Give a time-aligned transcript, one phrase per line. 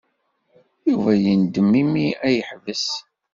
[0.89, 2.85] Yuba yendem imi ay yeḥbes.